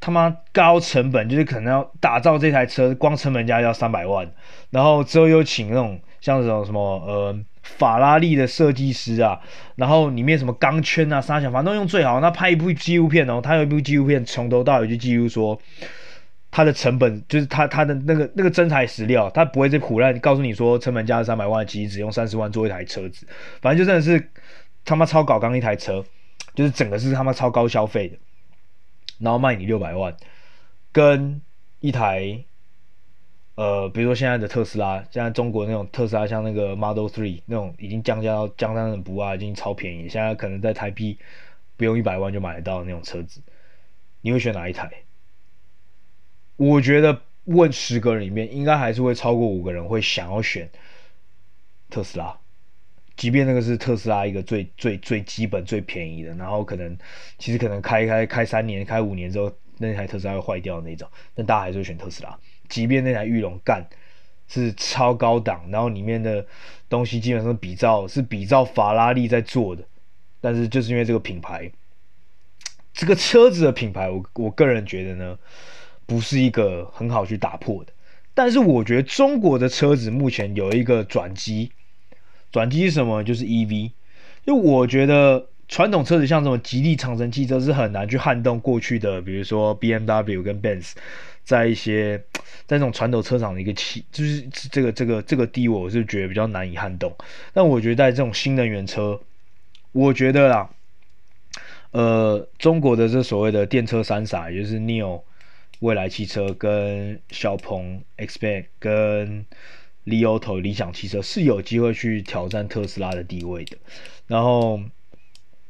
[0.00, 4.28] 他妈高成本，就是可能要打造这台车，光成本价要三百万，
[4.70, 9.40] 然后之后又请那种像这种什么呃法拉利的设计师啊，
[9.76, 12.18] 然后里面什么钢圈啊、沙箱，反正都用最好。
[12.20, 15.56] 那拍一部纪录片哦，他有一部纪录片从头到尾就记录说
[16.50, 23.26] 它的成本，就是他他的那个那个真材实料，他不会在苦难，告诉你说成本价三百万，其实只用三十万做一台车子，
[23.60, 24.30] 反正就真的是
[24.84, 26.04] 他妈超搞刚一台车。
[26.54, 28.18] 就是整个是他妈超高消费的，
[29.18, 30.16] 然后卖你六百万，
[30.92, 31.40] 跟
[31.80, 32.44] 一台，
[33.54, 41.18] 呃，比如说现在的特斯拉，现在中国那种特斯拉，像那个 Model Three 那种已经降价到降到很不啊，已经超便宜，现在可能在台币
[41.76, 43.40] 不用一百万就买得到那种车子，
[44.20, 44.90] 你会选哪一台？
[46.56, 50.70] 我觉得问十个人里面，应该还是会超过五个人会想要选
[51.88, 52.38] 特斯拉。
[53.16, 56.96] 即便那个是特斯拉一个最最最基本最便宜的，然后可能
[57.38, 62.38] 其实可能开开开三年开五年之后，那台特斯拉会坏掉的那种，但大家还是会选特斯拉。
[62.68, 63.86] 即便那台裕隆干
[64.48, 66.44] 是超高档，然后里面的
[66.88, 69.84] 东西基本上比照是比照法拉利在做的，
[70.40, 71.70] 但是就是因为这个品牌，
[72.94, 75.38] 这个车子的品牌，我我个人觉得呢，
[76.06, 77.92] 不是一个很好去打破的。
[78.32, 81.70] 但是我觉得中国的车子目前有一个转机。
[82.52, 83.24] 转机是什么？
[83.24, 83.90] 就是 EV。
[84.44, 90.92] 就我觉得传统车子像这种吉利、长城汽车是很难去撼动过去的，比如说 BMW 跟 Benz，
[91.44, 92.18] 在一些
[92.66, 97.14] 在这种传统车厂的一个气，就是这个这个这个地位，我是觉得比较难以撼动。
[97.54, 99.20] 但我觉得在这种新能源车，
[99.92, 100.68] 我觉得啦，
[101.92, 105.22] 呃，中国的这所谓的电车三傻，也就是 NIO、
[105.78, 109.46] 蔚来汽车跟小鹏 XPeng 跟。
[110.04, 113.76] Li Auto 理想汽车是有机会去挑战特斯拉的地位的，
[114.26, 114.80] 然后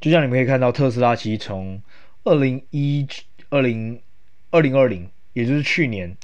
[0.00, 1.82] 就像你们可以看到，特斯拉其实从
[2.24, 3.06] 二零一
[3.50, 4.00] 二零
[4.50, 6.16] 二零二零，也就是去年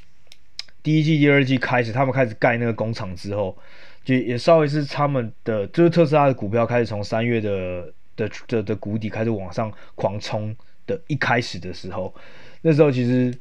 [0.83, 3.57] 第一季、第二季开始，他们开始盖那个工厂之后，
[4.05, 12.15] 就也稍微是他们的，就是特斯拉的股票开始从三月的的的的谷底开始往上狂冲的一开始的时候，
[12.63, 13.37] 那时候其实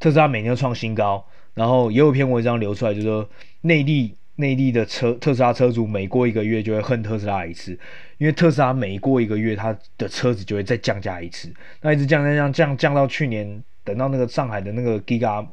[0.00, 3.28] 特斯拉每年都创新高，然后也有篇文章流出来，就是说
[3.62, 7.78] 内地内地的车特斯拉车主每过一个月就会恨特斯拉一次，
[8.18, 15.46] 因为特斯拉每过一个月它的车子就会再降价一次，那一直降降降降降到去年，等到那个上海的那个 Giga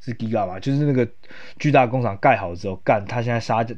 [0.00, 1.08] 是 Giga 吧，就是那个
[1.58, 3.76] 巨大工厂盖好之后，干它现在杀的。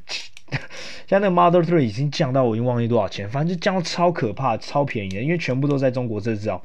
[1.07, 6.64] 现在那个 Model Three 已经降到我已经忘记多少钱，反正就降到超可怕、超便宜的，因为全部都在中国制造，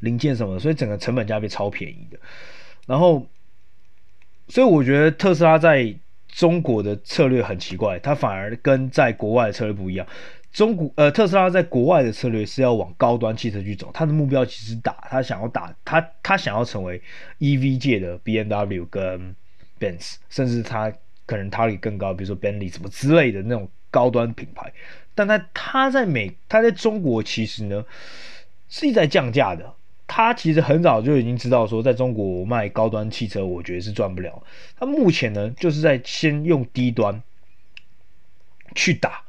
[0.00, 2.18] 零件什么的，所以整个成本价被超便宜的。
[2.86, 3.26] 然后，
[4.48, 5.94] 所以我觉得特斯拉在
[6.28, 10.06] 中国的策略很奇怪，它反而跟在国外的策略不一样。
[10.52, 17.00] 中国呃，特斯拉在国外的策略是要往高端汽车去走，它的目标其实打，它想要打，它它想要成为
[17.40, 19.34] EV 界的 BMW 跟
[19.80, 20.92] Benz，甚至它。
[21.26, 24.70] 可能它也更高，比如说 Bentley 什么之类的那种高端品牌，
[25.14, 27.82] 但它它在美，它在中国其实呢
[28.68, 29.72] 是一直在降价的。
[30.06, 34.42] 他其实很早就已经知道说，在中国卖高端汽车，我觉得是赚不了。
[34.78, 37.22] 他目前呢就是在先用低端
[38.74, 39.22] 去打。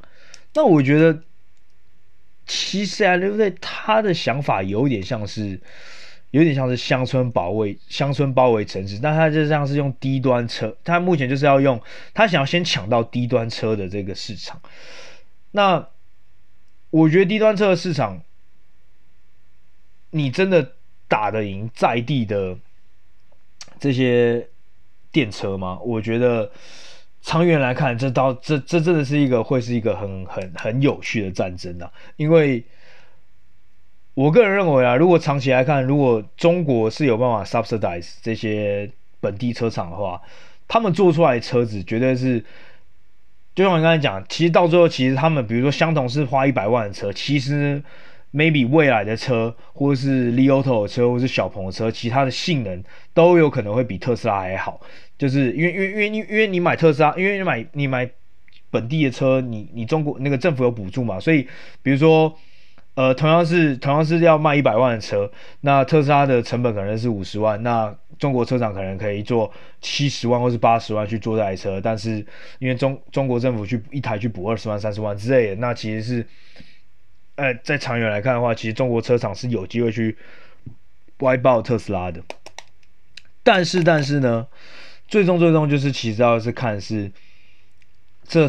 [0.54, 1.22] 那我觉得
[2.46, 3.52] 其实啊，对不对？
[3.62, 5.60] 他的想法有点像是。
[6.32, 11.82] 有点像是乡村保卫乡村包围城市，但他就像是用低端车，他目前就是要用，
[12.14, 14.60] 他想要先抢到低端车的这个市场。
[15.52, 15.88] 那
[16.90, 18.22] 我觉得低端车的市场，
[20.16, 20.72] 你真的
[21.08, 22.58] 打得赢在地的
[23.80, 24.48] 这些
[25.12, 25.78] 电车吗？
[25.84, 26.50] 我觉得
[27.22, 32.64] 长远来看，这到这这真的是一个会是一个很很很有趣的战争啊，因为。
[34.18, 40.22] 我个人认为啊，如果长期来看，如果中国是有办法 subsidize 这些本地车厂的话，
[40.70, 42.40] 他们做出来的车子绝对是，
[43.54, 47.84] 就像我刚才讲，其实到最后，其实他们比如说相同是花一百万的车，其实
[48.36, 54.82] maybe 未来的车，或是 Li Auto 的车，或是小鹏的车，其他的性能都有可能会比特斯拉还好，
[55.18, 58.10] 就是因为因为因为因为你买特斯拉，因为你买你买
[58.70, 61.48] 本地的车，你你中国那个政府有补助嘛，所以
[61.82, 62.38] 比如说。
[62.98, 72.26] 呃，同样是同样是要卖一百万的车，那特斯拉的成本可能是五十万，那中国车厂可能可以做七十万或是八十万去做这台车，但是
[72.58, 76.26] 因为中中国政府去一台去补二十万三十万之类的，那其实是，
[77.36, 80.18] 呃，在长远来看的话，其实中国车厂是有机会去
[81.20, 82.22] 歪爆特斯拉的，
[83.44, 84.48] 但是但是呢，
[85.08, 87.12] 最终最终就是其实要是看是
[88.28, 88.48] 这。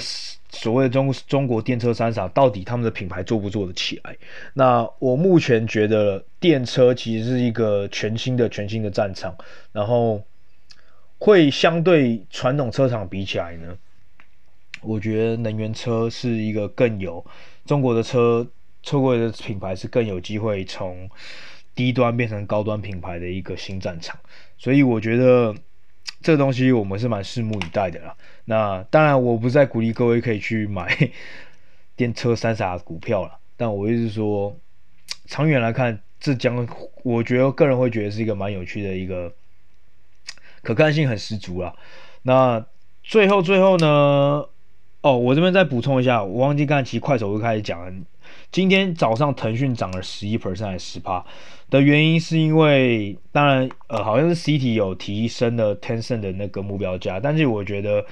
[0.48, 4.16] 所谓的中中国电车三傻，到底他们的品牌做不做得起来？
[4.54, 9.36] 那我目前觉得电车其实是一个全新的、全新的战场，
[9.72, 10.22] 然后
[11.18, 13.76] 会相对传统车厂比起来呢，
[14.80, 17.22] 我觉得能源车是一个更有
[17.66, 18.46] 中国的车，
[18.86, 21.10] 错过的品牌是更有机会从
[21.74, 24.18] 低端变成高端品牌的一个新战场，
[24.56, 25.54] 所以我觉得。
[26.22, 28.16] 这东西我们是蛮拭目以待的啦。
[28.46, 31.10] 那当然，我不再鼓励各位可以去买
[31.94, 33.38] 电车三傻股票了。
[33.56, 34.56] 但我意思说，
[35.26, 36.66] 长远来看，这将
[37.04, 39.34] 我觉得个人会觉得是一个蛮有趣的一个
[40.62, 41.74] 可看性很十足啦。
[42.22, 42.64] 那
[43.04, 44.48] 最后最后呢？
[45.02, 47.92] 哦，我这边再补充一下，我忘记刚才其实快手就开始讲了。
[48.56, 51.22] 今天早上腾讯涨了十一 percent 还是十趴
[51.68, 58.02] 的原因，是因为当然呃好像是 CT 有提升了 Tencent 的那个目标价，但是我觉得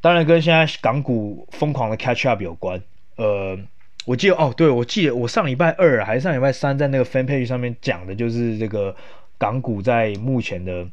[0.00, 2.82] 当然跟现在港股疯狂的 catch up 有关。
[3.16, 3.58] 呃，
[4.06, 8.96] 我记得哦，对，我记得我上礼拜二还是上礼拜三在那个 fan page 上面讲的就是这个
[9.36, 10.86] 港股在目前的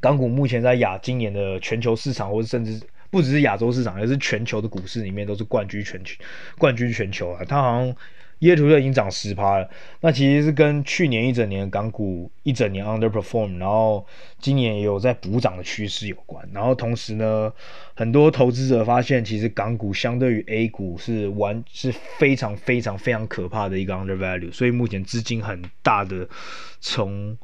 [0.00, 2.80] 港股目前在亚今年的全球市场，或者甚至。
[3.12, 6.14] 不只是亚洲市场，也是全球的股市里面都是冠军全球，
[6.56, 7.44] 冠军全球啊！
[7.46, 7.94] 它好像
[8.38, 9.68] 耶图就已经涨十趴了。
[10.00, 14.06] 那其实是跟去年一整年港股一整年 underperform，然后
[14.40, 16.48] 今年也有在补涨的趋势有关。
[16.54, 17.52] 然后同时呢，
[17.94, 26.26] 很多投资者发现，其实港股相对于 A 股是完是非常非常非常可怕的一个 undervalue，所以目前资金很大的
[26.80, 27.36] 从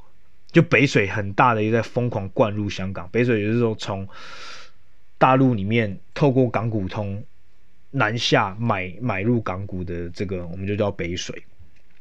[0.51, 4.09] 就北水很大的也在疯狂灌入香港，北水也就是说从。
[5.19, 7.23] 大陆里面透过港股通
[7.91, 11.43] 南下买买入港股的这个，我们就叫北水。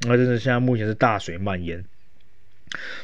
[0.01, 1.83] 那真的现在目前是大水漫延，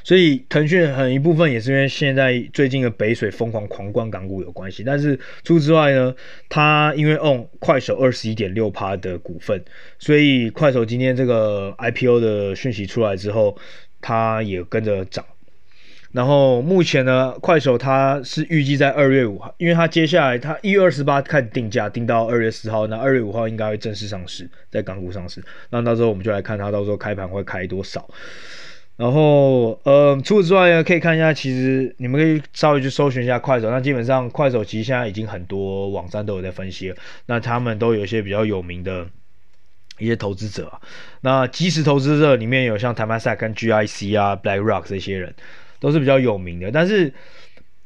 [0.03, 4.83] 所以腾讯很一部分也是因为现在最近的北水疯狂狂灌港股有关系。
[4.83, 6.13] 但是除此之外呢，
[6.49, 9.65] 它因为 own 快手二十一点六趴的股份，
[9.97, 13.57] 所以快手今天这个 IPO 的讯息出来之后，
[13.99, 15.25] 它也跟着涨。
[16.13, 25.43] 然后目前呢，快手它是预计在二月五号，因为它接下来它一月二十八开始定价，定到二月四号，那二月五号应该会正式上市，在港股上市。
[25.71, 28.07] 那到时候我们就来看它到时候开盘会开多少。
[28.95, 33.71] 然后呃，除此之外呢，可以看一下，其实你们可以稍微去搜寻一下快手。
[33.71, 36.95] 那基本上快手其实现在已经很多网站都有在分析了，
[37.25, 39.07] 那他们都有一些比较有名的
[39.97, 40.79] 一些投资者啊。
[41.21, 45.33] 那即时投资者里面有像 Temasek 跟 GIC 啊、BlackRock 这些人。
[45.83, 47.13] 都是比较有名的，但是，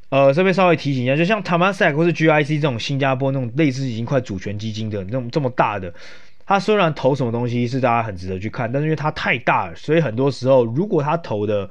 [0.08, 5.92] 呃，这边稍微提醒一下，就像 Temasek 或是 GIC 这种新加坡那种类似已经快主权基金的那种这么大的，
[6.46, 11.68] 它虽然投什么东西是大家很值得去看，但是因为它太大了，所以很多时候如果它投的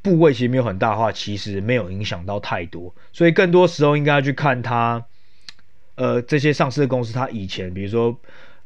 [0.00, 5.04] 部位其实没有很大的话，其实没有影响到太多，所以更多时候应该要去看它，
[5.96, 8.18] 呃，这些上市的公司它以前比如说。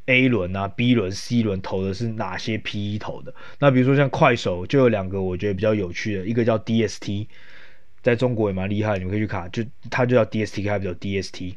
[0.08, 3.34] A 轮啊，B 轮、C 轮投的是哪些 PE 投的？
[3.58, 7.26] 那比如说像快手就有两个我觉得比较有趣的，一个叫 DST，
[8.02, 11.56] 在中国也蛮厉害，你们可以去看，就它就叫 DST，它比较 DST。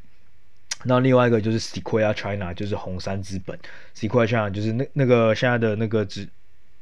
[0.84, 3.58] 那另外一个就是 Sequoia China，就是红杉资本
[3.96, 6.28] ，Sequoia China 就是那那个现在的那个指，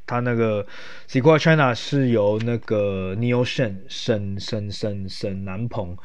[0.07, 0.65] 它那个
[1.07, 5.95] Sequoia China 是由那个 Neil Shen 沈沈沈沈南鹏。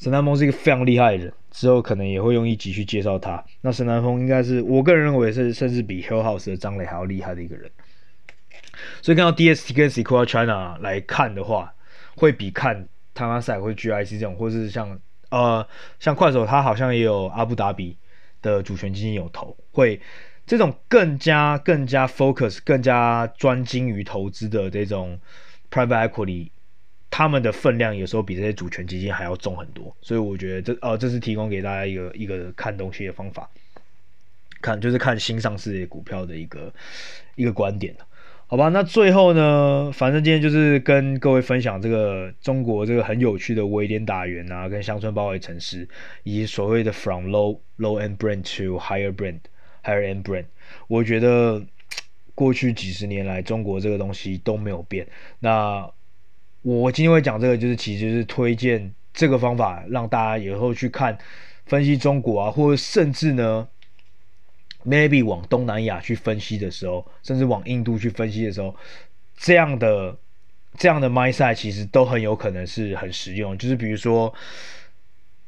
[0.00, 3.44] 沈南峰是一个非常厉害的人，之后可能也会用一集去介绍他。
[3.60, 7.70] 那沈南峰应该是我个人认为是甚至比 Hill House 的张磊还要厉害的一个人。
[9.02, 11.74] 所以看到 DST 跟 Sequoia China 来看的话，
[12.16, 14.98] 会比看 Temasek 或 GIC 这种，或是像
[15.28, 17.98] 呃像快手，它好像也有阿布达比
[18.40, 20.00] 的主权基金有投，会
[20.46, 25.20] 这种更加更加 focus、更加专精于投资的这种
[25.70, 26.48] private equity。
[27.10, 33.50] 他们的分量有时候比这些主权基金还要重很多，所以我觉得这呃这是提供给大家一个一个看东西的方法，
[34.62, 36.72] 看就是看新上市的股票的一个
[37.34, 37.92] 一个观点，
[38.46, 38.68] 好吧？
[38.68, 45.88] 那最后呢，反正今天就是跟各位分享这个中国这个很有趣的微点打圆啊，跟乡村包围城市，
[46.22, 49.40] 以及所谓的 from low low end brand to higher brand
[49.82, 50.44] higher end brand，
[50.86, 51.60] 我觉得
[52.36, 55.08] 过去几十年来中国这个东西都没有变，
[55.40, 55.90] 那。
[56.62, 61.16] 我今天会讲这个，就是其实是推荐这个方法，让大家以后去看
[61.64, 63.66] 分析中国啊，或者甚至呢
[64.84, 68.76] ，maybe 往东南亚去分析的时候，甚至往印度去分析的时候，
[69.38, 70.14] 这样的
[70.76, 73.56] 这样的 mindset 其实都很有可能是很实用。
[73.56, 74.30] 就是比如说，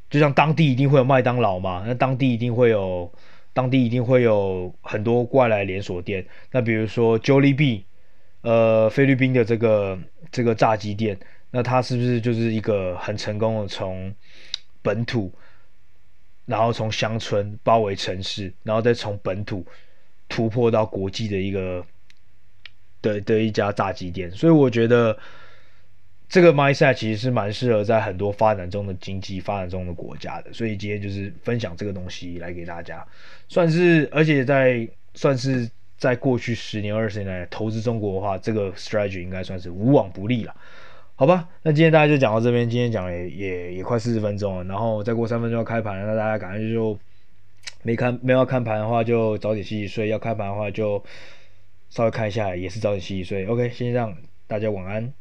[0.08, 3.12] 就像当地一定会有麦当劳嘛，那当地一定会有
[3.52, 6.24] 当地一定会有很多外来连锁店。
[6.52, 7.82] 那比如说 Jollibee。
[8.43, 9.97] 呃，菲律宾的这个
[10.32, 11.16] 这个炸鸡店，
[11.53, 14.12] 那它是不是就是一个很成功的从
[14.82, 15.32] 本土，
[16.45, 19.64] 然后从乡村包围城市，然后再从本土
[20.28, 21.86] 突破到国际的一个
[23.01, 24.28] 的的一家炸鸡店？
[24.32, 25.16] 所以我觉得
[26.28, 30.53] 这个 mindset 其实是蛮适合在很多发展中的经济发展中的国家的。
[30.53, 33.07] 所以今天就是分享这个东西来给大家，
[33.47, 35.70] 算是而且在算是。
[36.03, 40.53] 在过去十年、二十年来投资中国的话，这个 strategy 应该算是无往不利了，
[41.14, 41.48] 好吧？
[41.62, 46.98] 那今天大家就讲到这边，今天讲也也也快四十分钟了，然后再过三分钟要开盘了，那大家赶快就
[47.84, 51.00] 没看没有要看盘的话，就早点洗洗睡；要开盘的话，就
[51.88, 53.46] 稍微看一下，也是早点洗洗睡。
[53.46, 54.12] OK，先让，
[54.48, 55.14] 大家晚安。